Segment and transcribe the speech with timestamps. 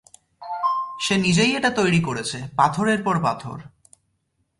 [0.99, 3.57] সে নিজেই এটা তৈরি করেছে, পাথরের পর পাথর।